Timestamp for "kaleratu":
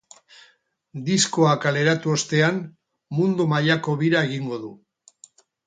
1.65-2.15